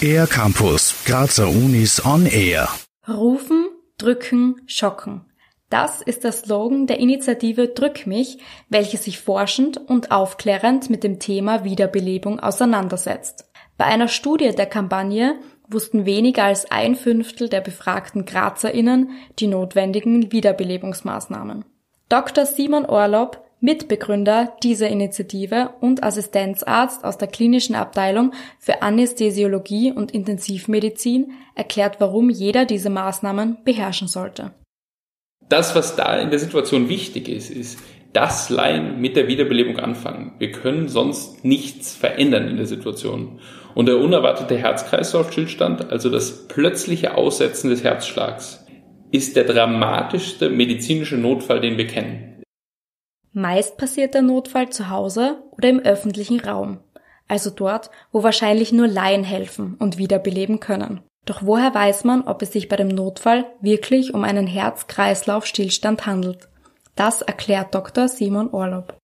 [0.00, 2.68] Air Campus, Grazer Unis on Air.
[3.08, 5.26] Rufen, drücken, schocken.
[5.68, 8.38] Das ist der Slogan der Initiative Drück mich,
[8.68, 13.50] welche sich forschend und aufklärend mit dem Thema Wiederbelebung auseinandersetzt.
[13.76, 15.38] Bei einer Studie der Kampagne
[15.68, 21.64] wussten weniger als ein Fünftel der befragten GrazerInnen die notwendigen Wiederbelebungsmaßnahmen.
[22.08, 22.46] Dr.
[22.46, 31.32] Simon Orlob Mitbegründer dieser Initiative und Assistenzarzt aus der klinischen Abteilung für Anästhesiologie und Intensivmedizin
[31.54, 34.52] erklärt, warum jeder diese Maßnahmen beherrschen sollte.
[35.48, 37.78] Das, was da in der Situation wichtig ist, ist,
[38.12, 40.32] dass Laien mit der Wiederbelebung anfangen.
[40.38, 43.40] Wir können sonst nichts verändern in der Situation.
[43.74, 48.64] Und der unerwartete Herz-Kreislauf-Stillstand, also das plötzliche Aussetzen des Herzschlags,
[49.12, 52.35] ist der dramatischste medizinische Notfall, den wir kennen.
[53.38, 56.78] Meist passiert der Notfall zu Hause oder im öffentlichen Raum,
[57.28, 61.02] also dort, wo wahrscheinlich nur Laien helfen und wiederbeleben können.
[61.26, 66.48] Doch woher weiß man, ob es sich bei dem Notfall wirklich um einen Herz-Kreislauf-Stillstand handelt?
[66.94, 68.08] Das erklärt Dr.
[68.08, 68.96] Simon Orlob.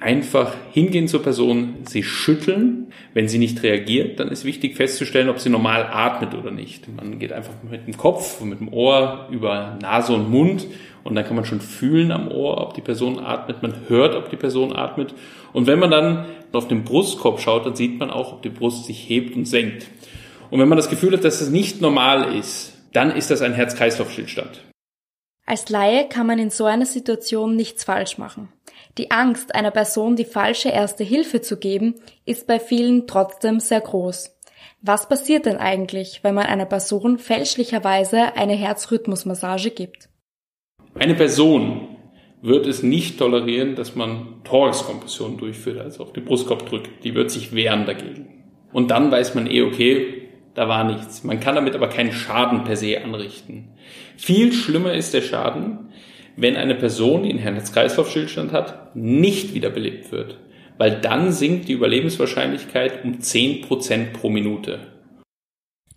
[0.00, 2.92] Einfach hingehen zur Person, sie schütteln.
[3.14, 6.86] Wenn sie nicht reagiert, dann ist wichtig festzustellen, ob sie normal atmet oder nicht.
[6.94, 10.66] Man geht einfach mit dem Kopf und mit dem Ohr über Nase und Mund
[11.08, 13.62] und dann kann man schon fühlen am Ohr, ob die Person atmet.
[13.62, 15.14] Man hört, ob die Person atmet.
[15.52, 18.84] Und wenn man dann auf den Brustkorb schaut, dann sieht man auch, ob die Brust
[18.84, 19.86] sich hebt und senkt.
[20.50, 23.54] Und wenn man das Gefühl hat, dass es nicht normal ist, dann ist das ein
[23.54, 24.67] Herz-Kreislauf-Stillstand.
[25.48, 28.52] Als Laie kann man in so einer Situation nichts falsch machen.
[28.98, 31.94] Die Angst, einer Person die falsche erste Hilfe zu geben,
[32.26, 34.36] ist bei vielen trotzdem sehr groß.
[34.82, 40.10] Was passiert denn eigentlich, wenn man einer Person fälschlicherweise eine Herzrhythmusmassage gibt?
[40.94, 41.96] Eine Person
[42.42, 47.04] wird es nicht tolerieren, dass man Thoraxkompression durchführt, also auf den Brustkorb drückt.
[47.04, 48.44] Die wird sich wehren dagegen.
[48.70, 50.17] Und dann weiß man eh, okay,
[50.58, 51.22] da war nichts.
[51.22, 53.68] Man kann damit aber keinen Schaden per se anrichten.
[54.16, 55.90] Viel schlimmer ist der Schaden,
[56.34, 60.36] wenn eine Person, die einen Herz-Kreislauf-Stillstand hat, nicht wiederbelebt wird.
[60.76, 64.80] Weil dann sinkt die Überlebenswahrscheinlichkeit um 10% pro Minute.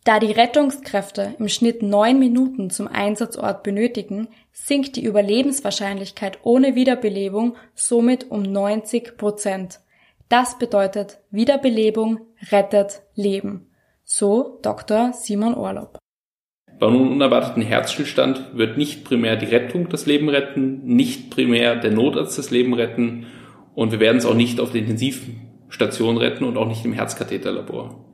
[0.04, 7.56] Da die Rettungskräfte im Schnitt neun Minuten zum Einsatzort benötigen, sinkt die Überlebenswahrscheinlichkeit ohne Wiederbelebung
[7.74, 9.80] somit um 90 Prozent.
[10.30, 12.20] Das bedeutet, Wiederbelebung
[12.52, 13.71] rettet Leben.
[14.14, 15.14] So Dr.
[15.14, 15.98] Simon Orlob.
[16.80, 21.92] Bei einem unerwarteten Herzstillstand wird nicht primär die Rettung das Leben retten, nicht primär der
[21.92, 23.28] Notarzt das Leben retten
[23.74, 28.14] und wir werden es auch nicht auf der Intensivstation retten und auch nicht im Herzkatheterlabor.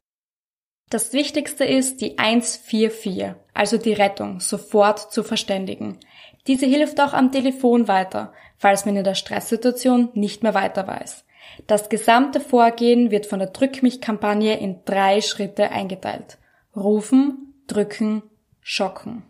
[0.91, 5.97] Das Wichtigste ist, die 144, also die Rettung, sofort zu verständigen.
[6.45, 11.25] Diese hilft auch am Telefon weiter, falls man in der Stresssituation nicht mehr weiter weiß.
[11.65, 16.37] Das gesamte Vorgehen wird von der Drück mich Kampagne in drei Schritte eingeteilt.
[16.75, 18.23] Rufen, drücken,
[18.61, 19.23] schocken.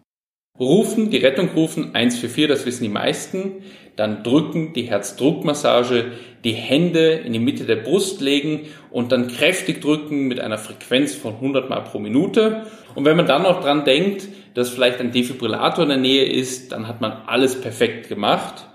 [0.60, 3.64] Rufen, die Rettung rufen, 144, das wissen die meisten.
[3.96, 6.14] Dann drücken, die Herzdruckmassage,
[6.44, 11.14] die Hände in die Mitte der Brust legen und dann kräftig drücken mit einer Frequenz
[11.14, 12.64] von 100 Mal pro Minute.
[12.96, 16.72] Und wenn man dann noch dran denkt, dass vielleicht ein Defibrillator in der Nähe ist,
[16.72, 18.68] dann hat man alles perfekt gemacht.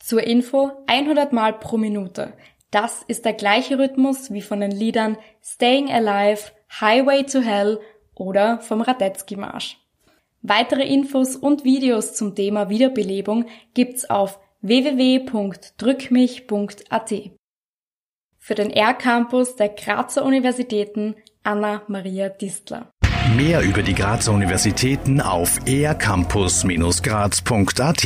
[0.00, 2.32] Zur Info 100 Mal pro Minute.
[2.74, 7.78] Das ist der gleiche Rhythmus wie von den Liedern Staying Alive, Highway to Hell
[8.16, 9.78] oder vom Radetzky Marsch.
[10.42, 17.14] Weitere Infos und Videos zum Thema Wiederbelebung gibt's auf www.drückmich.at.
[18.40, 21.14] Für den R-Campus der Grazer Universitäten
[21.44, 22.90] Anna Maria Distler.
[23.36, 28.04] Mehr über die Grazer Universitäten auf ercampus-graz.at